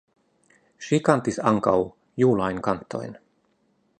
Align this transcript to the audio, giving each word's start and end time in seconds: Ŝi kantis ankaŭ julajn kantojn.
Ŝi 0.85 0.99
kantis 1.09 1.37
ankaŭ 1.51 1.75
julajn 2.23 2.65
kantojn. 2.71 3.17